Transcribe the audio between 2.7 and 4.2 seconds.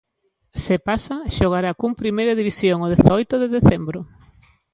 o dezaoito de decembro.